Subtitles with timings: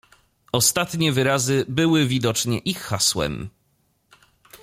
[0.51, 3.49] "Ostatnie wyrazy były widocznie ich hasłem."